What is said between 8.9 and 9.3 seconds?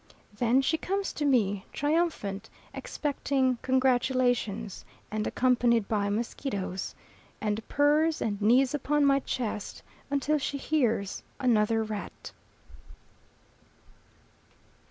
my